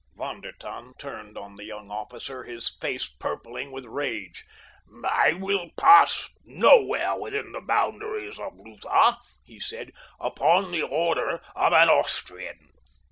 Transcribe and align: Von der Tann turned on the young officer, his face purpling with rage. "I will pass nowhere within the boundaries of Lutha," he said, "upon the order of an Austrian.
Von 0.15 0.41
der 0.41 0.53
Tann 0.53 0.93
turned 0.97 1.37
on 1.37 1.57
the 1.57 1.63
young 1.63 1.91
officer, 1.91 2.43
his 2.43 2.67
face 2.77 3.07
purpling 3.07 3.71
with 3.71 3.85
rage. 3.85 4.45
"I 5.07 5.33
will 5.33 5.69
pass 5.77 6.27
nowhere 6.43 7.15
within 7.19 7.51
the 7.51 7.61
boundaries 7.61 8.39
of 8.39 8.53
Lutha," 8.57 9.19
he 9.45 9.59
said, 9.59 9.91
"upon 10.19 10.71
the 10.71 10.81
order 10.81 11.39
of 11.55 11.71
an 11.73 11.87
Austrian. 11.89 12.71